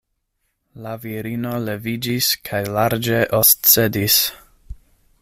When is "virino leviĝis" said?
1.03-2.31